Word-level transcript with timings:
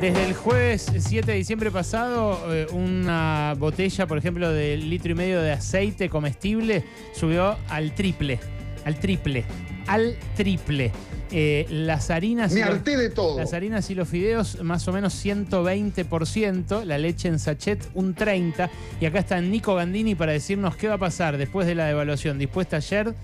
Desde 0.00 0.24
el 0.24 0.32
jueves 0.32 0.90
7 0.96 1.30
de 1.30 1.36
diciembre 1.36 1.70
pasado, 1.70 2.54
eh, 2.54 2.66
una 2.72 3.54
botella, 3.58 4.06
por 4.06 4.16
ejemplo, 4.16 4.50
de 4.50 4.78
litro 4.78 5.12
y 5.12 5.14
medio 5.14 5.42
de 5.42 5.52
aceite 5.52 6.08
comestible 6.08 6.84
subió 7.12 7.58
al 7.68 7.94
triple. 7.94 8.40
Al 8.86 8.98
triple. 8.98 9.44
Al 9.86 10.16
triple. 10.34 10.90
Eh, 11.30 11.66
las 11.68 12.08
harinas. 12.08 12.50
Me 12.54 12.62
harté 12.62 12.96
de 12.96 13.10
todo. 13.10 13.36
Las 13.36 13.52
harinas 13.52 13.90
y 13.90 13.94
los 13.94 14.08
fideos, 14.08 14.62
más 14.62 14.88
o 14.88 14.92
menos 14.92 15.22
120%. 15.22 16.82
La 16.86 16.96
leche 16.96 17.28
en 17.28 17.38
sachet, 17.38 17.86
un 17.92 18.14
30%. 18.14 18.70
Y 19.02 19.04
acá 19.04 19.18
está 19.18 19.38
Nico 19.42 19.74
Gandini 19.74 20.14
para 20.14 20.32
decirnos 20.32 20.76
qué 20.76 20.88
va 20.88 20.94
a 20.94 20.98
pasar 20.98 21.36
después 21.36 21.66
de 21.66 21.74
la 21.74 21.84
devaluación 21.84 22.38
dispuesta 22.38 22.78
ayer 22.78 23.14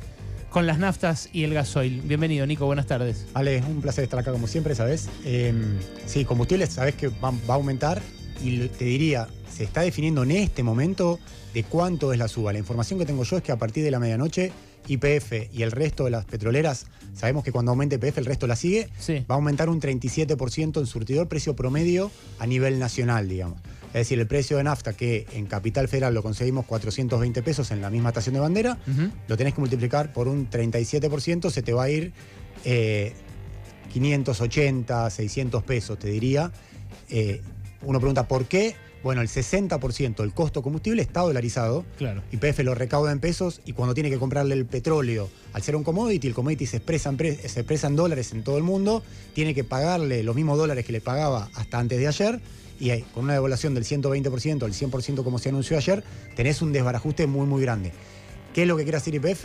con 0.51 0.67
las 0.67 0.79
naftas 0.79 1.29
y 1.33 1.45
el 1.45 1.55
gasoil. 1.55 2.01
Bienvenido, 2.03 2.47
Nico. 2.47 2.67
Buenas 2.67 2.87
tardes. 2.87 3.27
Ale, 3.35 3.63
un 3.69 3.81
placer 3.81 4.05
estar 4.05 4.19
acá 4.21 4.33
como 4.33 4.47
siempre, 4.47 4.75
¿sabes? 4.75 5.09
Eh, 5.25 5.53
sí, 6.07 6.25
combustibles, 6.25 6.71
sabes 6.71 6.95
que 6.95 7.09
va, 7.09 7.31
va 7.31 7.55
a 7.55 7.57
aumentar 7.57 8.01
y 8.43 8.69
te 8.69 8.85
diría, 8.85 9.29
se 9.51 9.65
está 9.65 9.81
definiendo 9.81 10.23
en 10.23 10.33
este 10.33 10.63
momento 10.63 11.19
de 11.55 11.65
cuánto 11.65 12.13
es 12.13 12.19
la 12.19 12.29
suba. 12.29 12.53
La 12.53 12.59
información 12.59 12.99
que 12.99 13.07
tengo 13.07 13.25
yo 13.25 13.39
es 13.39 13.43
que 13.43 13.53
a 13.53 13.57
partir 13.57 13.85
de 13.85 13.91
la 13.91 13.99
medianoche 13.99 14.53
IPF 14.89 15.53
y 15.53 15.63
el 15.63 15.73
resto 15.73 16.05
de 16.05 16.11
las 16.11 16.25
petroleras, 16.25 16.87
sabemos 17.15 17.45
que 17.45 17.53
cuando 17.53 17.71
aumente 17.73 17.97
IPF 17.97 18.19
el 18.19 18.25
resto 18.27 18.47
la 18.47 18.57
sigue, 18.57 18.89
Sí. 18.99 19.25
va 19.31 19.35
a 19.35 19.39
aumentar 19.39 19.69
un 19.69 19.81
37% 19.81 20.81
en 20.81 20.87
surtidor, 20.87 21.29
precio 21.29 21.55
promedio 21.57 22.11
a 22.39 22.47
nivel 22.47 22.79
nacional, 22.79 23.29
digamos. 23.29 23.61
Es 23.89 24.01
decir, 24.01 24.19
el 24.21 24.27
precio 24.27 24.59
de 24.59 24.65
nafta 24.65 24.93
que 24.93 25.27
en 25.33 25.47
Capital 25.47 25.89
Federal 25.89 26.13
lo 26.13 26.23
conseguimos 26.23 26.67
420 26.67 27.43
pesos 27.43 27.71
en 27.71 27.81
la 27.81 27.89
misma 27.89 28.11
estación 28.11 28.35
de 28.35 28.41
bandera, 28.41 28.79
lo 29.27 29.37
tenés 29.37 29.55
que 29.55 29.61
multiplicar 29.61 30.13
por 30.13 30.29
un 30.29 30.51
37%, 30.51 31.51
se 31.51 31.63
te 31.63 31.73
va 31.73 31.85
a 31.85 31.91
ir 31.91 32.13
eh, 32.65 33.15
580, 33.93 35.11
600 35.11 35.63
pesos, 35.63 35.99
te 35.99 36.09
diría. 36.09 36.53
Eh, 37.09 37.41
uno 37.83 37.99
pregunta, 38.01 38.27
¿por 38.29 38.47
qué? 38.47 38.75
Bueno, 39.07 39.21
el 39.23 39.29
60% 39.29 40.17
del 40.17 40.35
costo 40.35 40.63
combustible 40.63 41.01
está 41.01 41.21
dolarizado. 41.21 41.85
Claro. 41.97 42.25
YPF 42.33 42.59
lo 42.65 42.75
recauda 42.75 43.13
en 43.13 43.21
pesos 43.21 43.61
y 43.65 43.73
cuando 43.73 43.95
tiene 43.95 44.11
que 44.11 44.19
comprarle 44.19 44.57
el 44.57 44.67
petróleo, 44.67 45.29
al 45.53 45.63
ser 45.63 45.77
un 45.77 45.85
commodity, 45.85 46.27
el 46.27 46.35
commodity 46.35 46.67
se 46.67 46.79
expresa 46.79 47.11
en, 47.11 47.17
pre- 47.17 47.37
se 47.37 47.61
expresa 47.61 47.87
en 47.87 47.95
dólares 47.95 48.33
en 48.33 48.43
todo 48.43 48.57
el 48.59 48.65
mundo, 48.65 49.05
tiene 49.33 49.55
que 49.55 49.63
pagarle 49.63 50.25
los 50.25 50.35
mismos 50.35 50.59
dólares 50.59 50.85
que 50.85 50.91
le 50.91 51.01
pagaba 51.01 51.49
hasta 51.55 51.79
antes 51.79 52.01
de 52.01 52.09
ayer 52.09 52.41
y 52.81 52.91
ahí, 52.91 53.03
con 53.15 53.23
una 53.23 53.35
devaluación 53.35 53.75
del 53.75 53.85
120%, 53.85 54.65
el 54.67 54.73
100% 54.73 55.23
como 55.23 55.39
se 55.39 55.51
anunció 55.51 55.77
ayer, 55.77 56.03
tenés 56.35 56.61
un 56.61 56.73
desbarajuste 56.73 57.29
muy, 57.29 57.47
muy 57.47 57.63
grande. 57.63 57.93
¿Qué 58.55 58.63
es 58.63 58.69
lo 58.69 58.77
que 58.77 58.83
quiere 58.83 58.99
hacer 58.99 59.15
YPF? 59.15 59.45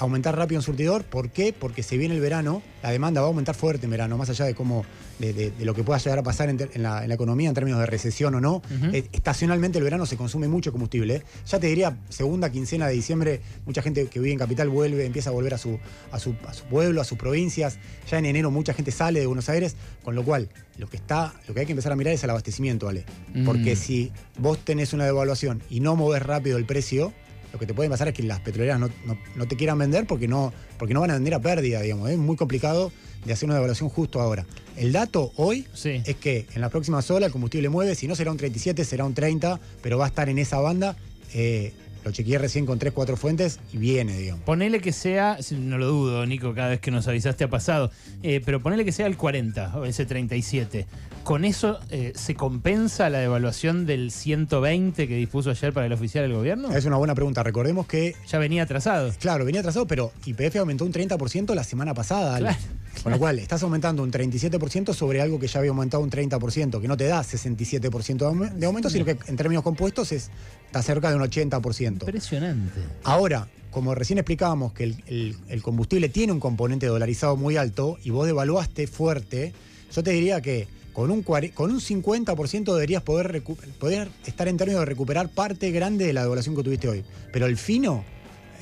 Aumentar 0.00 0.34
rápido 0.36 0.58
en 0.58 0.62
surtidor. 0.62 1.04
¿Por 1.04 1.30
qué? 1.30 1.52
Porque 1.52 1.82
se 1.82 1.96
viene 1.98 2.14
el 2.14 2.20
verano, 2.20 2.62
la 2.82 2.90
demanda 2.90 3.20
va 3.20 3.26
a 3.26 3.28
aumentar 3.28 3.54
fuerte 3.54 3.84
en 3.84 3.90
verano, 3.90 4.16
más 4.16 4.30
allá 4.30 4.46
de 4.46 4.54
cómo, 4.54 4.84
de, 5.18 5.32
de- 5.34 5.50
de 5.50 5.64
lo 5.66 5.74
que 5.74 5.82
pueda 5.84 5.98
llegar 5.98 6.18
a 6.18 6.22
pasar 6.22 6.48
en, 6.48 6.56
ter- 6.56 6.70
en 6.72 6.82
la, 6.82 7.02
en 7.02 7.08
la 7.10 7.14
economía 7.14 7.48
en 7.50 7.54
términos 7.54 7.78
de 7.80 7.84
recesión 7.86 8.34
o 8.34 8.40
no. 8.40 8.62
Eh, 8.94 9.06
estacionalmente 9.12 9.76
el 9.78 9.84
verano 9.84 10.06
se 10.06 10.16
consume 10.16 10.48
mucho 10.48 10.72
combustible. 10.72 11.16
¿eh? 11.16 11.22
Ya 11.46 11.60
te 11.60 11.66
diría, 11.66 11.98
segunda 12.08 12.50
quincena 12.50 12.86
de 12.88 12.94
diciembre, 12.94 13.42
mucha 13.66 13.82
gente 13.82 14.06
que 14.06 14.18
vive 14.20 14.32
en 14.32 14.38
Capital 14.38 14.70
vuelve, 14.70 15.04
empieza 15.04 15.28
a 15.28 15.32
volver 15.34 15.52
a 15.52 15.58
su, 15.58 15.78
a 16.10 16.18
su, 16.18 16.34
a 16.48 16.54
su 16.54 16.64
pueblo, 16.64 17.02
a 17.02 17.04
sus 17.04 17.18
provincias. 17.18 17.78
Ya 18.10 18.18
en 18.18 18.24
enero 18.24 18.50
mucha 18.50 18.72
gente 18.72 18.92
sale 18.92 19.20
de 19.20 19.26
Buenos 19.26 19.50
Aires, 19.50 19.76
con 20.02 20.14
lo 20.14 20.24
cual 20.24 20.48
lo 20.78 20.88
que 20.88 20.96
está, 20.96 21.34
lo 21.46 21.52
que 21.52 21.60
hay 21.60 21.66
que 21.66 21.72
empezar 21.72 21.92
a 21.92 21.96
mirar 21.96 22.14
es 22.14 22.24
el 22.24 22.30
abastecimiento, 22.30 22.88
Ale. 22.88 23.04
Mm. 23.34 23.44
Porque 23.44 23.76
si 23.76 24.12
vos 24.38 24.58
tenés 24.64 24.94
una 24.94 25.04
devaluación 25.04 25.62
y 25.68 25.80
no 25.80 25.94
movés 25.94 26.22
rápido 26.22 26.56
el 26.56 26.64
precio, 26.64 27.12
lo 27.52 27.58
que 27.58 27.66
te 27.66 27.74
puede 27.74 27.88
pasar 27.90 28.08
es 28.08 28.14
que 28.14 28.22
las 28.22 28.40
petroleras 28.40 28.78
no, 28.78 28.88
no- 29.04 29.18
no 29.36 29.46
te 29.48 29.56
quieran 29.56 29.78
vender 29.78 30.06
porque 30.06 30.28
no, 30.28 30.52
porque 30.78 30.94
no 30.94 31.00
van 31.00 31.10
a 31.10 31.14
vender 31.14 31.34
a 31.34 31.40
pérdida, 31.40 31.80
digamos. 31.80 32.10
Es 32.10 32.18
muy 32.18 32.36
complicado 32.36 32.92
de 33.24 33.32
hacer 33.32 33.46
una 33.46 33.54
devaluación 33.56 33.88
justo 33.88 34.20
ahora. 34.20 34.46
El 34.76 34.92
dato 34.92 35.32
hoy 35.36 35.66
Sí. 35.74 36.02
es 36.06 36.16
que 36.16 36.46
en 36.54 36.60
las 36.60 36.70
próximas 36.70 37.10
horas 37.10 37.26
el 37.26 37.32
combustible 37.32 37.68
mueve, 37.68 37.94
si 37.94 38.06
no 38.08 38.14
será 38.14 38.30
un 38.30 38.36
37, 38.38 38.84
será 38.84 39.04
un 39.04 39.14
30, 39.14 39.60
pero 39.82 39.98
va 39.98 40.06
a 40.06 40.08
estar 40.08 40.28
en 40.28 40.38
esa 40.38 40.58
banda. 40.60 40.96
Eh, 41.34 41.72
lo 42.04 42.10
chequeé 42.12 42.38
recién 42.38 42.66
con 42.66 42.78
3, 42.78 42.92
4 42.92 43.16
fuentes 43.16 43.60
y 43.72 43.78
viene, 43.78 44.16
digamos. 44.16 44.44
Ponele 44.44 44.80
que 44.80 44.92
sea, 44.92 45.38
no 45.52 45.78
lo 45.78 45.86
dudo, 45.86 46.26
Nico, 46.26 46.54
cada 46.54 46.68
vez 46.70 46.80
que 46.80 46.90
nos 46.90 47.06
avisaste 47.08 47.44
ha 47.44 47.48
pasado, 47.50 47.90
eh, 48.22 48.40
pero 48.44 48.60
ponele 48.60 48.84
que 48.84 48.92
sea 48.92 49.06
el 49.06 49.16
40 49.16 49.76
o 49.78 49.84
ese 49.84 50.06
37. 50.06 50.86
¿Con 51.24 51.44
eso 51.44 51.78
eh, 51.90 52.12
se 52.16 52.34
compensa 52.34 53.10
la 53.10 53.18
devaluación 53.18 53.84
del 53.86 54.10
120 54.10 55.06
que 55.06 55.16
dispuso 55.16 55.50
ayer 55.50 55.72
para 55.72 55.86
el 55.86 55.92
oficial 55.92 56.24
del 56.24 56.34
gobierno? 56.34 56.72
Es 56.74 56.86
una 56.86 56.96
buena 56.96 57.14
pregunta. 57.14 57.42
Recordemos 57.42 57.86
que, 57.86 58.14
Ya 58.26 58.38
venía 58.38 58.62
atrasado. 58.62 59.12
claro, 59.20 59.44
venía 59.44 59.60
atrasado, 59.60 59.86
pero 59.86 60.12
YPF 60.24 60.56
aumentó 60.56 60.84
un 60.84 60.92
30% 60.92 61.54
la 61.54 61.64
semana 61.64 61.92
pasada. 61.94 62.38
Claro, 62.38 62.56
Con 63.02 63.12
lo 63.12 63.18
cual, 63.18 63.38
estás 63.38 63.62
aumentando 63.62 64.02
un 64.02 64.10
37% 64.12 64.92
sobre 64.92 65.20
algo 65.22 65.38
que 65.38 65.46
ya 65.46 65.58
había 65.60 65.70
aumentado 65.70 66.02
un 66.02 66.10
30%, 66.10 66.80
que 66.80 66.88
no 66.88 66.96
te 66.96 67.04
da 67.04 67.22
67% 67.22 68.16
de 68.18 68.26
aume- 68.26 68.50
de 68.52 68.66
aumento, 68.66 68.90
sino 68.90 69.04
que 69.04 69.16
en 69.26 69.36
términos 69.36 69.62
compuestos 69.62 70.12
es, 70.12 70.30
está 70.66 70.82
cerca 70.82 71.08
de 71.10 71.16
un 71.16 71.22
80%. 71.22 71.92
Impresionante. 72.02 72.80
Ahora, 73.04 73.48
como 73.70 73.94
recién 73.94 74.18
explicábamos 74.18 74.72
que 74.72 74.84
el, 74.84 75.04
el- 75.06 75.36
el 75.48 75.62
combustible 75.62 76.08
tiene 76.08 76.32
un 76.32 76.40
componente 76.40 76.86
dolarizado 76.86 77.36
muy 77.36 77.56
alto 77.56 77.96
y 78.04 78.10
vos 78.10 78.26
devaluaste 78.26 78.86
fuerte, 78.86 79.52
yo 79.94 80.02
te 80.02 80.10
diría 80.10 80.40
que 80.40 80.66
con 80.92 81.10
un, 81.10 81.22
con 81.22 81.70
un 81.70 81.80
50% 81.80 82.74
deberías 82.74 83.02
poder, 83.02 83.42
poder 83.78 84.08
estar 84.26 84.48
en 84.48 84.56
términos 84.56 84.80
de 84.80 84.86
recuperar 84.86 85.28
parte 85.30 85.70
grande 85.70 86.04
de 86.04 86.12
la 86.12 86.22
devaluación 86.22 86.54
que 86.56 86.62
tuviste 86.64 86.88
hoy. 86.88 87.04
Pero 87.32 87.46
el 87.46 87.56
fino, 87.56 88.04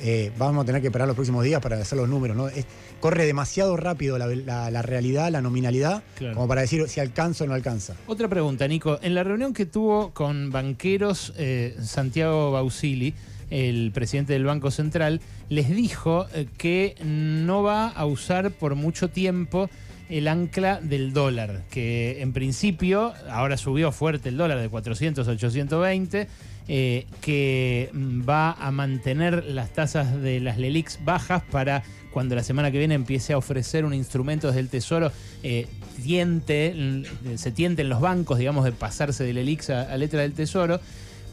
eh, 0.01 0.31
vamos 0.37 0.63
a 0.63 0.65
tener 0.65 0.81
que 0.81 0.87
esperar 0.87 1.07
los 1.07 1.15
próximos 1.15 1.43
días 1.43 1.61
para 1.61 1.77
hacer 1.77 1.97
los 1.97 2.07
números. 2.09 2.35
¿no? 2.37 2.47
Es- 2.47 2.65
corre 2.99 3.25
demasiado 3.25 3.77
rápido 3.77 4.17
la, 4.17 4.27
la- 4.27 4.69
la 4.71 4.81
realidad, 4.81 5.29
la 5.31 5.41
nominalidad, 5.41 6.03
Claro. 6.17 6.35
como 6.35 6.47
para 6.47 6.61
decir 6.61 6.87
si 6.89 6.99
alcanza 6.99 7.43
o 7.43 7.47
no 7.47 7.53
alcanza. 7.53 7.95
Otra 8.07 8.27
pregunta, 8.27 8.67
Nico. 8.67 8.99
En 9.01 9.15
la 9.15 9.23
reunión 9.23 9.53
que 9.53 9.65
tuvo 9.65 10.11
con 10.13 10.51
banqueros 10.51 11.33
eh, 11.37 11.75
Santiago 11.81 12.51
Bausili, 12.51 13.13
el 13.49 13.91
presidente 13.93 14.33
del 14.33 14.43
Banco 14.45 14.69
Central, 14.69 15.21
les 15.49 15.69
dijo 15.69 16.27
eh, 16.33 16.47
que 16.57 16.95
no 17.03 17.63
va 17.63 17.87
a 17.87 18.05
usar 18.05 18.51
por 18.51 18.75
mucho 18.75 19.09
tiempo 19.09 19.69
el 20.09 20.27
ancla 20.27 20.79
del 20.81 21.13
dólar, 21.13 21.61
que 21.69 22.21
en 22.21 22.33
principio, 22.33 23.13
ahora 23.29 23.57
subió 23.57 23.91
fuerte 23.91 24.29
el 24.29 24.37
dólar 24.37 24.59
de 24.59 24.67
400 24.69 25.27
a 25.27 25.31
820, 25.31 26.27
eh, 26.67 27.05
que 27.21 27.89
mm, 27.93 28.27
va 28.27 28.51
a 28.53 28.71
mantener 28.71 29.43
las 29.45 29.71
tasas 29.73 30.19
de 30.21 30.39
las 30.39 30.57
LELIX 30.57 30.99
bajas 31.05 31.43
para 31.51 31.83
cuando 32.11 32.35
la 32.35 32.43
semana 32.43 32.71
que 32.71 32.79
viene 32.79 32.95
empiece 32.95 33.33
a 33.33 33.37
ofrecer 33.37 33.85
un 33.85 33.93
instrumento 33.93 34.47
desde 34.47 34.59
el 34.61 34.69
Tesoro, 34.69 35.11
eh, 35.43 35.67
tiente, 36.03 36.67
l- 36.71 37.07
se 37.37 37.51
los 37.89 38.01
bancos, 38.01 38.39
digamos, 38.39 38.65
de 38.65 38.71
pasarse 38.71 39.23
del 39.23 39.35
LELIX 39.35 39.69
a 39.71 39.97
letra 39.97 40.21
del 40.21 40.33
Tesoro, 40.33 40.79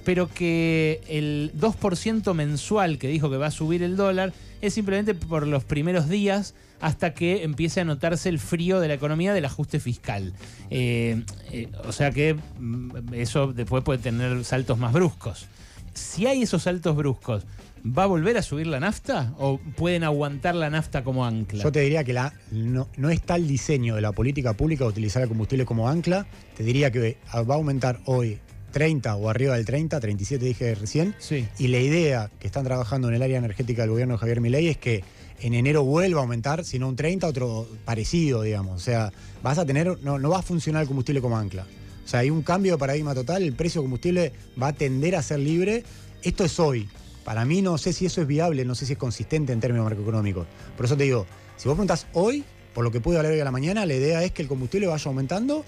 pero 0.07 0.29
que 0.33 1.01
el 1.09 1.51
2% 1.59 2.33
mensual 2.33 2.97
que 2.97 3.09
dijo 3.09 3.29
que 3.29 3.39
va 3.39 3.49
a 3.49 3.51
subir 3.51 3.83
el 3.83 3.97
dólar 3.97 4.33
es 4.63 4.73
simplemente 4.73 5.15
por 5.15 5.49
los 5.49 5.65
primeros 5.65 6.09
días 6.09 6.55
hasta 6.81 7.13
que 7.13 7.43
empiece 7.43 7.81
a 7.81 7.85
notarse 7.85 8.29
el 8.29 8.39
frío 8.39 8.79
de 8.79 8.87
la 8.87 8.95
economía 8.95 9.35
del 9.35 9.45
ajuste 9.47 9.81
fiscal. 9.81 10.33
Eh, 10.71 11.25
eh, 11.51 11.69
o 11.85 11.91
sea 11.91 12.13
que 12.13 12.35
mm, 12.35 13.15
eso 13.15 13.53
después 13.53 13.83
puede 13.83 13.99
tener 13.99 14.45
saltos 14.45 14.79
más 14.79 14.93
bruscos. 14.93 15.49
Si 15.93 16.25
hay 16.27 16.43
esos 16.43 16.63
saltos 16.63 16.95
bruscos, 16.95 17.45
¿va 17.85 18.05
a 18.05 18.07
volver 18.07 18.39
a 18.39 18.43
subir 18.43 18.69
la 18.69 18.79
nafta 18.79 19.35
o 19.39 19.59
pueden 19.59 20.05
aguantar 20.05 20.55
la 20.55 20.71
nafta 20.71 21.03
como 21.03 21.27
ancla? 21.27 21.65
Yo 21.65 21.73
te 21.73 21.81
diría 21.81 22.05
que 22.05 22.13
la, 22.13 22.33
no, 22.53 22.87
no 22.97 23.11
está 23.11 23.35
el 23.35 23.49
diseño 23.49 23.97
de 23.97 24.03
la 24.03 24.13
política 24.13 24.53
pública 24.53 24.85
de 24.85 24.91
utilizar 24.91 25.23
el 25.23 25.29
combustible 25.29 25.65
como 25.65 25.89
ancla. 25.89 26.29
Te 26.57 26.63
diría 26.63 26.93
que 26.93 27.19
va 27.35 27.55
a 27.55 27.57
aumentar 27.57 27.99
hoy 28.05 28.39
30 28.73 29.17
o 29.17 29.29
arriba 29.29 29.55
del 29.57 29.65
30, 29.65 29.99
37 30.01 30.45
dije 30.45 30.75
recién. 30.75 31.15
Sí. 31.19 31.47
Y 31.59 31.69
la 31.69 31.79
idea 31.79 32.31
que 32.39 32.47
están 32.47 32.65
trabajando 32.65 33.09
en 33.09 33.15
el 33.15 33.23
área 33.23 33.39
energética 33.39 33.83
del 33.83 33.91
gobierno 33.91 34.15
de 34.15 34.19
Javier 34.19 34.41
Milei 34.41 34.69
es 34.69 34.77
que 34.77 35.05
en 35.41 35.55
enero 35.55 35.85
vuelva 35.85 36.21
a 36.21 36.23
aumentar, 36.23 36.65
si 36.65 36.79
no 36.79 36.89
un 36.89 36.97
30, 36.97 37.27
otro 37.27 37.69
parecido, 37.85 38.43
digamos. 38.43 38.81
O 38.81 38.85
sea, 38.85 39.13
vas 39.43 39.59
a 39.59 39.67
tener, 39.67 39.99
no, 40.03 40.19
no 40.19 40.31
va 40.31 40.39
a 40.39 40.43
funcionar 40.43 40.83
el 40.83 40.89
combustible 40.89 41.21
como 41.21 41.37
ancla. 41.37 41.67
O 42.05 42.09
sea, 42.09 42.21
hay 42.21 42.31
un 42.31 42.43
cambio 42.43 42.73
de 42.73 42.79
paradigma 42.79 43.15
total, 43.15 43.43
el 43.43 43.53
precio 43.53 43.81
del 43.81 43.87
combustible 43.87 44.33
va 44.61 44.69
a 44.69 44.73
tender 44.73 45.17
a 45.17 45.23
ser 45.23 45.41
libre. 45.41 45.85
Esto 46.23 46.45
es 46.45 46.59
hoy. 46.61 46.89
Para 47.25 47.45
mí 47.45 47.63
no 47.63 47.77
sé 47.77 47.93
si 47.93 48.07
eso 48.07 48.21
es 48.21 48.29
viable, 48.29 48.65
no 48.65 48.77
sé 48.77 48.87
si 48.87 48.93
es 48.93 48.99
consistente 48.99 49.53
en 49.53 49.61
términos 49.61 49.85
macroeconómicos. 49.85 50.47
Por 50.77 50.87
eso 50.87 50.97
te 50.97 51.05
digo, 51.05 51.27
si 51.57 51.69
vos 51.69 51.75
preguntás 51.75 52.07
hoy, 52.13 52.45
por 52.73 52.85
lo 52.85 52.93
que 52.93 53.01
pude 53.01 53.17
hablar 53.17 53.33
hoy 53.33 53.41
a 53.41 53.45
la 53.45 53.51
mañana, 53.51 53.85
la 53.85 53.95
idea 53.95 54.23
es 54.23 54.31
que 54.31 54.43
el 54.43 54.49
combustible 54.49 54.87
vaya 54.87 55.09
aumentando 55.09 55.65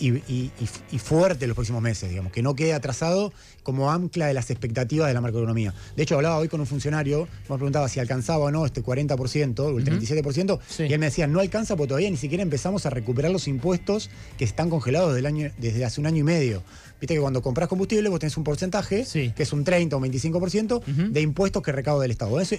y, 0.00 0.10
y- 0.12 0.52
y- 0.60 0.94
y 0.96 0.98
fuerte 0.98 1.46
los 1.46 1.54
próximos 1.54 1.82
meses, 1.82 2.08
digamos, 2.10 2.32
que 2.32 2.42
no 2.42 2.54
quede 2.54 2.72
atrasado 2.74 3.32
como 3.62 3.90
ancla 3.90 4.26
de 4.26 4.34
las 4.34 4.50
expectativas 4.50 5.08
de 5.08 5.14
la 5.14 5.20
macroeconomía. 5.20 5.74
De 5.96 6.02
hecho, 6.02 6.14
hablaba 6.14 6.38
hoy 6.38 6.48
con 6.48 6.60
un 6.60 6.66
funcionario, 6.66 7.28
me 7.48 7.56
preguntaba 7.56 7.88
si 7.88 8.00
alcanzaba 8.00 8.44
o 8.46 8.50
no 8.50 8.64
este 8.64 8.82
40% 8.82 9.58
o 9.60 9.78
el 9.78 9.84
37%, 9.84 10.58
Sí. 10.68 10.84
y 10.84 10.92
él 10.92 10.98
me 10.98 11.06
decía, 11.06 11.26
no 11.26 11.40
alcanza 11.40 11.76
porque 11.76 11.88
todavía 11.88 12.10
ni 12.10 12.16
siquiera 12.16 12.42
empezamos 12.42 12.86
a 12.86 12.90
recuperar 12.90 13.30
los 13.30 13.46
impuestos 13.48 14.08
que 14.38 14.44
están 14.44 14.70
congelados 14.70 15.14
del 15.14 15.26
año, 15.26 15.50
desde 15.58 15.84
hace 15.84 16.00
un 16.00 16.06
año 16.06 16.18
y 16.18 16.22
medio. 16.24 16.62
Viste 17.00 17.14
que 17.14 17.20
cuando 17.20 17.42
compras 17.42 17.68
combustible 17.68 18.08
vos 18.08 18.18
tenés 18.20 18.36
un 18.36 18.44
porcentaje, 18.44 19.04
Sí. 19.04 19.32
que 19.36 19.42
es 19.42 19.52
un 19.52 19.64
30 19.64 19.96
o 19.96 19.98
un 19.98 20.04
25%, 20.04 20.76
Ujú. 20.78 21.12
de 21.12 21.20
impuestos 21.20 21.62
que 21.62 21.70
recauda 21.72 22.04
el 22.04 22.10
Estado. 22.10 22.40
Ese- 22.40 22.58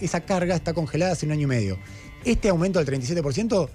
esa 0.00 0.20
carga 0.22 0.54
está 0.56 0.72
congelada 0.74 1.12
hace 1.12 1.26
un 1.26 1.32
año 1.32 1.42
y 1.42 1.46
medio. 1.46 1.78
Este 2.24 2.48
aumento 2.48 2.78
del 2.78 2.86
37% 2.86 3.70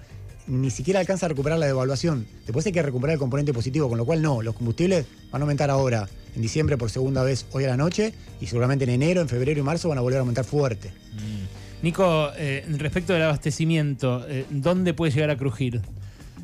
ni 0.46 0.70
siquiera 0.70 1.00
alcanza 1.00 1.26
a 1.26 1.28
recuperar 1.28 1.58
la 1.58 1.66
devaluación. 1.66 2.26
Después 2.44 2.66
hay 2.66 2.72
que 2.72 2.82
recuperar 2.82 3.14
el 3.14 3.18
componente 3.18 3.52
positivo, 3.52 3.88
con 3.88 3.98
lo 3.98 4.04
cual 4.04 4.22
no, 4.22 4.42
los 4.42 4.54
combustibles 4.54 5.06
van 5.30 5.42
a 5.42 5.44
aumentar 5.44 5.70
ahora, 5.70 6.08
en 6.34 6.42
diciembre 6.42 6.76
por 6.76 6.90
segunda 6.90 7.22
vez 7.22 7.46
hoy 7.52 7.64
a 7.64 7.68
la 7.68 7.76
noche, 7.76 8.12
y 8.40 8.46
seguramente 8.46 8.84
en 8.84 8.90
enero, 8.90 9.20
en 9.20 9.28
febrero 9.28 9.60
y 9.60 9.62
marzo 9.62 9.88
van 9.88 9.98
a 9.98 10.00
volver 10.00 10.18
a 10.18 10.20
aumentar 10.20 10.44
fuerte. 10.44 10.90
Mm. 11.14 11.84
Nico, 11.84 12.30
eh, 12.36 12.64
respecto 12.78 13.12
del 13.12 13.22
abastecimiento, 13.22 14.24
eh, 14.28 14.46
¿dónde 14.50 14.94
puede 14.94 15.12
llegar 15.12 15.30
a 15.30 15.36
crujir? 15.36 15.82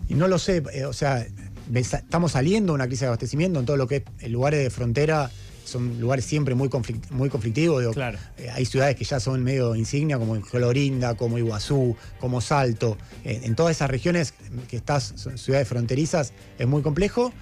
Y 0.09 0.15
no 0.15 0.29
lo 0.29 0.39
sé, 0.39 0.63
eh, 0.73 0.85
o 0.85 0.93
sea, 0.93 1.27
estamos 1.75 2.33
saliendo 2.33 2.73
de 2.73 2.75
una 2.75 2.87
crisis 2.87 3.01
de 3.01 3.07
abastecimiento 3.07 3.61
en 3.61 3.67
todo 3.67 3.77
lo 3.77 3.87
que 3.87 4.05
es 4.21 4.31
lugares 4.31 4.63
de 4.63 4.71
frontera 4.71 5.31
son 5.65 6.01
lugares 6.01 6.25
siempre 6.25 6.55
muy, 6.55 6.69
muy 7.11 7.29
conflictivos. 7.29 7.95
claro. 7.95 8.19
Eh, 8.39 8.51
hay 8.51 8.65
ciudades 8.65 8.97
que 8.97 9.05
ya 9.05 9.21
son 9.21 9.43
medio 9.43 9.75
insignia, 9.75 10.19
como 10.19 10.41
Florinda, 10.43 11.15
como 11.15 11.39
Iguazú, 11.39 11.97
como 12.21 12.41
Salto. 12.41 12.99
Eh, 13.25 13.41
en 13.45 13.55
todas 13.55 13.77
esas 13.77 13.91
regiones 13.91 14.35
que 14.69 14.77
estás, 14.77 15.15
son 15.17 15.39
ciudades 15.39 15.69
fronterizas, 15.69 16.33
es 16.59 16.67
muy 16.67 16.83
complejo 16.83 17.33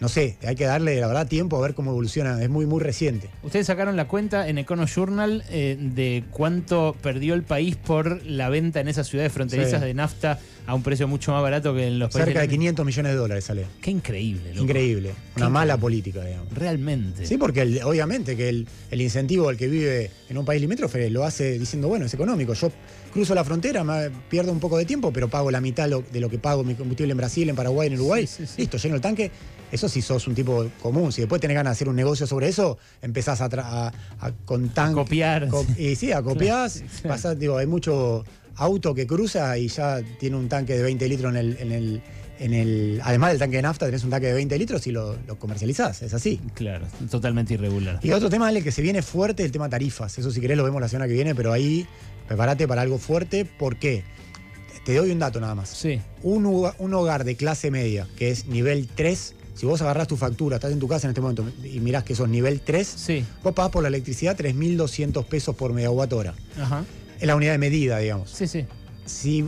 no 0.00 0.08
sé, 0.08 0.36
hay 0.46 0.54
que 0.54 0.64
darle, 0.64 1.00
la 1.00 1.08
verdad, 1.08 1.26
tiempo 1.26 1.56
a 1.56 1.60
ver 1.60 1.74
cómo 1.74 1.90
evoluciona. 1.90 2.40
Es 2.42 2.48
muy, 2.48 2.66
muy 2.66 2.80
reciente. 2.80 3.28
Ustedes 3.42 3.66
sacaron 3.66 3.96
la 3.96 4.06
cuenta 4.06 4.48
en 4.48 4.58
Econo 4.58 4.86
Journal 4.86 5.44
eh, 5.50 5.76
de 5.78 6.24
cuánto 6.30 6.96
perdió 7.02 7.34
el 7.34 7.42
país 7.42 7.76
por 7.76 8.24
la 8.24 8.48
venta 8.48 8.80
en 8.80 8.88
esas 8.88 9.08
ciudades 9.08 9.32
fronterizas 9.32 9.80
de 9.80 9.94
nafta 9.94 10.38
a 10.66 10.74
un 10.74 10.82
precio 10.82 11.08
mucho 11.08 11.32
más 11.32 11.42
barato 11.42 11.74
que 11.74 11.88
en 11.88 11.98
los 11.98 12.10
países. 12.10 12.26
Cerca 12.26 12.40
de 12.42 12.48
500 12.48 12.86
millones 12.86 13.12
de 13.12 13.18
dólares 13.18 13.44
sale. 13.44 13.66
Qué 13.80 13.90
increíble. 13.90 14.52
Increíble. 14.54 15.12
Una 15.36 15.48
mala 15.48 15.76
política, 15.76 16.24
digamos. 16.24 16.52
Realmente. 16.52 17.26
Sí, 17.26 17.36
porque 17.36 17.80
obviamente 17.82 18.36
que 18.36 18.48
el, 18.48 18.68
el 18.90 19.00
incentivo 19.00 19.48
al 19.48 19.56
que 19.56 19.66
vive 19.66 20.10
en 20.28 20.38
un 20.38 20.44
país 20.44 20.60
limítrofe 20.60 21.10
lo 21.10 21.24
hace 21.24 21.58
diciendo, 21.58 21.88
bueno, 21.88 22.06
es 22.06 22.14
económico. 22.14 22.52
Yo 22.52 22.70
cruzo 23.12 23.34
la 23.34 23.44
frontera, 23.44 23.82
me 23.82 24.10
pierdo 24.28 24.52
un 24.52 24.60
poco 24.60 24.76
de 24.76 24.84
tiempo, 24.84 25.12
pero 25.12 25.28
pago 25.28 25.50
la 25.50 25.60
mitad 25.60 25.88
de 25.88 26.20
lo 26.20 26.28
que 26.28 26.38
pago 26.38 26.62
mi 26.64 26.74
combustible 26.74 27.12
en 27.12 27.16
Brasil, 27.16 27.48
en 27.48 27.56
Paraguay, 27.56 27.88
en 27.88 27.94
Uruguay. 27.94 28.28
Listo, 28.56 28.76
lleno 28.76 28.94
el 28.94 29.00
tanque. 29.00 29.30
Eso 29.70 29.88
sí 29.88 30.00
sos 30.00 30.26
un 30.26 30.34
tipo 30.34 30.66
común. 30.80 31.12
Si 31.12 31.20
después 31.20 31.40
tenés 31.40 31.54
ganas 31.54 31.72
de 31.72 31.74
hacer 31.74 31.88
un 31.88 31.96
negocio 31.96 32.26
sobre 32.26 32.48
eso, 32.48 32.78
empezás 33.02 33.40
a, 33.42 33.48
a, 33.52 33.92
a 34.20 34.32
con 34.44 34.68
copiar. 34.94 35.48
y 35.76 35.94
sí, 35.94 36.12
a 36.12 36.22
copiar. 36.22 36.70
digo, 37.36 37.58
hay 37.58 37.66
mucho 37.66 38.24
auto 38.56 38.94
que 38.94 39.06
cruza 39.06 39.56
y 39.58 39.68
ya 39.68 40.00
tiene 40.18 40.36
un 40.36 40.48
tanque 40.48 40.74
de 40.74 40.82
20 40.82 41.08
litros 41.08 41.30
en 41.32 41.36
el, 41.36 41.56
en 41.60 41.72
el 41.72 42.02
en 42.40 42.54
el, 42.54 43.00
además 43.02 43.30
del 43.30 43.40
tanque 43.40 43.56
de 43.56 43.62
nafta, 43.62 43.86
tenés 43.86 44.04
un 44.04 44.10
tanque 44.10 44.28
de 44.28 44.34
20 44.34 44.56
litros 44.58 44.86
y 44.86 44.92
lo, 44.92 45.16
lo 45.26 45.38
comercializás, 45.38 46.02
es 46.02 46.14
así. 46.14 46.40
Claro, 46.54 46.86
totalmente 47.10 47.54
irregular. 47.54 47.98
Y 48.02 48.12
otro 48.12 48.30
tema, 48.30 48.48
el 48.50 48.62
que 48.62 48.70
se 48.70 48.80
viene 48.80 49.02
fuerte, 49.02 49.44
el 49.44 49.50
tema 49.50 49.68
tarifas. 49.68 50.16
Eso 50.18 50.30
si 50.30 50.40
querés 50.40 50.56
lo 50.56 50.62
vemos 50.64 50.80
la 50.80 50.88
semana 50.88 51.08
que 51.08 51.14
viene, 51.14 51.34
pero 51.34 51.52
ahí 51.52 51.86
prepárate 52.28 52.68
para 52.68 52.82
algo 52.82 52.98
fuerte. 52.98 53.44
¿Por 53.44 53.76
qué? 53.76 54.04
Te 54.84 54.94
doy 54.94 55.10
un 55.10 55.18
dato 55.18 55.40
nada 55.40 55.54
más. 55.56 55.68
Sí. 55.68 56.00
Un, 56.22 56.46
un 56.78 56.94
hogar 56.94 57.24
de 57.24 57.34
clase 57.36 57.70
media, 57.72 58.06
que 58.16 58.30
es 58.30 58.46
nivel 58.46 58.88
3, 58.94 59.34
si 59.58 59.66
vos 59.66 59.82
agarrás 59.82 60.06
tu 60.06 60.16
factura, 60.16 60.56
estás 60.56 60.70
en 60.70 60.78
tu 60.78 60.86
casa 60.86 61.08
en 61.08 61.10
este 61.10 61.20
momento 61.20 61.44
y 61.64 61.80
mirás 61.80 62.04
que 62.04 62.14
sos 62.14 62.28
nivel 62.28 62.60
3, 62.60 62.86
sí. 62.86 63.24
vos 63.42 63.54
pagás 63.54 63.72
por 63.72 63.82
la 63.82 63.88
electricidad 63.88 64.38
3.200 64.38 65.24
pesos 65.24 65.56
por 65.56 65.72
megawatt 65.72 66.12
hora. 66.12 66.34
Ajá. 66.60 66.84
Es 67.18 67.26
la 67.26 67.34
unidad 67.34 67.52
de 67.52 67.58
medida, 67.58 67.98
digamos. 67.98 68.30
Sí, 68.30 68.46
sí. 68.46 68.66
Si 69.04 69.44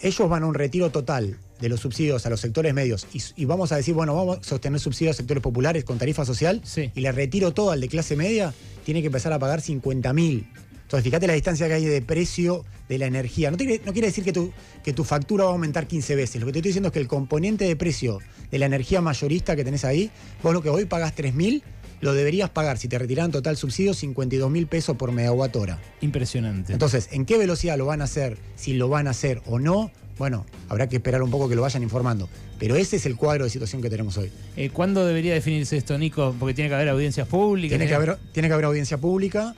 ellos 0.00 0.28
van 0.28 0.42
a 0.42 0.46
un 0.46 0.54
retiro 0.54 0.90
total 0.90 1.38
de 1.60 1.68
los 1.68 1.78
subsidios 1.78 2.26
a 2.26 2.30
los 2.30 2.40
sectores 2.40 2.74
medios 2.74 3.06
y, 3.36 3.44
vamos 3.44 3.70
a 3.70 3.76
decir, 3.76 3.94
bueno, 3.94 4.16
vamos 4.16 4.38
a 4.38 4.42
sostener 4.42 4.80
subsidios 4.80 5.14
a 5.14 5.18
sectores 5.18 5.40
populares 5.40 5.84
con 5.84 5.96
tarifa 5.96 6.24
social 6.24 6.60
y 6.92 7.00
le 7.00 7.12
retiro 7.12 7.54
todo 7.54 7.70
al 7.70 7.80
de 7.80 7.86
clase 7.86 8.16
media, 8.16 8.52
tiene 8.84 9.00
que 9.00 9.06
empezar 9.06 9.32
a 9.32 9.38
pagar 9.38 9.60
50 9.60 10.12
mil. 10.12 10.48
Entonces, 10.92 11.04
fíjate 11.04 11.26
la 11.26 11.32
distancia 11.32 11.68
que 11.68 11.72
hay 11.72 11.86
de 11.86 12.02
precio 12.02 12.66
de 12.86 12.98
la 12.98 13.06
energía. 13.06 13.50
No, 13.50 13.56
no 13.56 13.92
quiere 13.94 14.08
decir 14.08 14.24
que 14.24 14.32
tu, 14.34 14.52
que 14.84 14.92
tu 14.92 15.04
factura 15.04 15.44
va 15.44 15.50
a 15.50 15.52
aumentar 15.54 15.86
15 15.86 16.14
veces. 16.16 16.38
Lo 16.38 16.46
que 16.46 16.52
te 16.52 16.58
estoy 16.58 16.68
diciendo 16.68 16.88
es 16.88 16.92
que 16.92 16.98
el 16.98 17.08
componente 17.08 17.64
de 17.64 17.76
precio 17.76 18.18
de 18.50 18.58
la 18.58 18.66
energía 18.66 19.00
mayorista 19.00 19.56
que 19.56 19.64
tenés 19.64 19.86
ahí, 19.86 20.10
vos 20.42 20.52
lo 20.52 20.60
que 20.60 20.68
hoy 20.68 20.84
pagás 20.84 21.14
3 21.14 21.32
mil, 21.32 21.62
lo 22.02 22.12
deberías 22.12 22.50
pagar 22.50 22.76
si 22.76 22.88
te 22.88 22.98
retiran 22.98 23.30
total 23.30 23.56
subsidio 23.56 23.94
52 23.94 24.50
mil 24.50 24.66
pesos 24.66 24.94
por 24.98 25.12
megawatt 25.12 25.56
hora. 25.56 25.80
Impresionante. 26.02 26.74
Entonces, 26.74 27.08
¿en 27.12 27.24
qué 27.24 27.38
velocidad 27.38 27.78
lo 27.78 27.86
van 27.86 28.02
a 28.02 28.04
hacer? 28.04 28.36
Si 28.56 28.74
lo 28.74 28.90
van 28.90 29.06
a 29.06 29.12
hacer 29.12 29.40
o 29.46 29.58
no, 29.58 29.90
bueno, 30.18 30.44
habrá 30.68 30.90
que 30.90 30.96
esperar 30.96 31.22
un 31.22 31.30
poco 31.30 31.48
que 31.48 31.54
lo 31.54 31.62
vayan 31.62 31.82
informando. 31.82 32.28
Pero 32.58 32.76
ese 32.76 32.96
es 32.96 33.06
el 33.06 33.16
cuadro 33.16 33.44
de 33.44 33.50
situación 33.50 33.80
que 33.80 33.88
tenemos 33.88 34.18
hoy. 34.18 34.30
Eh, 34.58 34.68
¿Cuándo 34.68 35.06
debería 35.06 35.32
definirse 35.32 35.78
esto, 35.78 35.96
Nico? 35.96 36.36
Porque 36.38 36.52
tiene 36.52 36.68
que 36.68 36.74
haber 36.74 36.90
audiencias 36.90 37.26
públicas. 37.26 37.78
Tiene, 37.78 37.88
que 37.88 37.94
haber, 37.94 38.18
tiene 38.32 38.48
que 38.48 38.52
haber 38.52 38.66
audiencia 38.66 38.98
pública, 38.98 39.54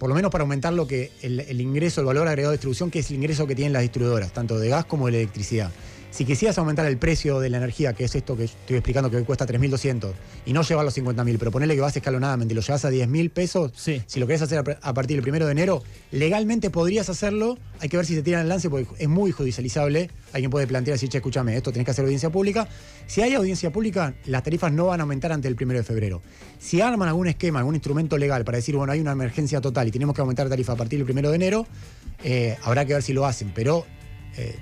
por 0.00 0.08
lo 0.08 0.14
menos 0.14 0.30
para 0.30 0.42
aumentar 0.42 0.72
lo 0.72 0.86
que 0.86 1.12
el, 1.20 1.60
ingreso, 1.60 2.00
el 2.00 2.06
valor 2.06 2.26
agregado 2.26 2.52
de 2.52 2.56
distribución, 2.56 2.90
que 2.90 3.00
es 3.00 3.10
el 3.10 3.16
ingreso 3.16 3.46
que 3.46 3.54
tienen 3.54 3.74
las 3.74 3.82
distribuidoras, 3.82 4.32
tanto 4.32 4.58
de 4.58 4.70
gas 4.70 4.86
como 4.86 5.08
de 5.08 5.18
electricidad. 5.18 5.70
Si 6.10 6.24
quisieras 6.24 6.58
aumentar 6.58 6.86
el 6.86 6.98
precio 6.98 7.38
de 7.38 7.50
la 7.50 7.58
energía, 7.58 7.92
que 7.92 8.04
es 8.04 8.14
esto 8.16 8.36
que 8.36 8.44
estoy 8.44 8.76
explicando 8.76 9.10
que 9.10 9.16
hoy 9.16 9.24
cuesta 9.24 9.46
3.200, 9.46 10.12
y 10.44 10.52
no 10.52 10.62
llevar 10.62 10.84
los 10.84 10.98
50.000, 10.98 11.36
pero 11.38 11.52
ponerle 11.52 11.76
que 11.76 11.80
vas 11.80 11.96
escalonadamente 11.96 12.52
y 12.52 12.56
lo 12.56 12.62
llevas 12.62 12.84
a 12.84 12.90
10.000 12.90 13.30
pesos, 13.30 13.72
si 13.74 14.18
lo 14.18 14.26
querés 14.26 14.42
hacer 14.42 14.78
a 14.82 14.94
partir 14.94 15.16
del 15.16 15.22
primero 15.22 15.46
de 15.46 15.52
enero, 15.52 15.84
legalmente 16.10 16.68
podrías 16.70 17.08
hacerlo. 17.08 17.58
Hay 17.78 17.88
que 17.88 17.96
ver 17.96 18.06
si 18.06 18.16
se 18.16 18.22
tiran 18.22 18.42
el 18.42 18.48
lance 18.48 18.68
porque 18.68 18.88
es 18.98 19.08
muy 19.08 19.30
judicializable. 19.30 20.10
Alguien 20.32 20.50
puede 20.50 20.66
plantear 20.66 20.96
decir, 20.96 21.08
che, 21.08 21.18
escúchame, 21.18 21.56
esto 21.56 21.70
tenés 21.70 21.84
que 21.84 21.92
hacer 21.92 22.04
audiencia 22.04 22.30
pública. 22.30 22.66
Si 23.06 23.22
hay 23.22 23.34
audiencia 23.34 23.70
pública, 23.70 24.14
las 24.26 24.42
tarifas 24.42 24.72
no 24.72 24.86
van 24.86 25.00
a 25.00 25.04
aumentar 25.04 25.30
ante 25.30 25.46
el 25.46 25.54
primero 25.54 25.78
de 25.78 25.84
febrero. 25.84 26.22
Si 26.58 26.80
arman 26.80 27.08
algún 27.08 27.28
esquema, 27.28 27.60
algún 27.60 27.76
instrumento 27.76 28.18
legal 28.18 28.44
para 28.44 28.56
decir, 28.56 28.74
bueno, 28.74 28.92
hay 28.92 29.00
una 29.00 29.12
emergencia 29.12 29.60
total 29.60 29.86
y 29.86 29.90
tenemos 29.92 30.14
que 30.16 30.20
aumentar 30.20 30.48
tarifa 30.48 30.72
a 30.72 30.76
partir 30.76 30.98
del 30.98 31.06
primero 31.06 31.30
de 31.30 31.36
enero, 31.36 31.66
eh, 32.24 32.56
habrá 32.62 32.84
que 32.84 32.94
ver 32.94 33.02
si 33.02 33.12
lo 33.12 33.26
hacen. 33.26 33.52
Pero 33.54 33.86
eh, 34.36 34.56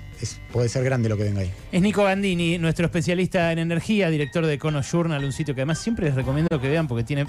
puede 0.51 0.69
ser 0.69 0.83
grande 0.83 1.09
lo 1.09 1.17
que 1.17 1.23
venga 1.23 1.41
ahí. 1.41 1.51
Es 1.71 1.81
Nico 1.81 2.03
Gandini, 2.03 2.57
nuestro 2.57 2.85
especialista 2.85 3.51
en 3.51 3.59
energía, 3.59 4.09
director 4.09 4.45
de 4.45 4.53
Econo 4.53 4.81
Journal, 4.81 5.23
un 5.23 5.31
sitio 5.31 5.55
que 5.55 5.61
además 5.61 5.79
siempre 5.79 6.05
les 6.05 6.15
recomiendo 6.15 6.59
que 6.59 6.69
vean 6.69 6.87
porque 6.87 7.03
tiene 7.03 7.25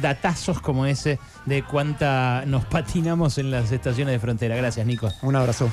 datazos 0.00 0.60
como 0.60 0.86
ese 0.86 1.18
de 1.46 1.62
cuánta 1.62 2.44
nos 2.46 2.64
patinamos 2.64 3.38
en 3.38 3.50
las 3.50 3.72
estaciones 3.72 4.12
de 4.12 4.18
frontera. 4.18 4.56
Gracias, 4.56 4.86
Nico. 4.86 5.12
Un 5.22 5.36
abrazo. 5.36 5.70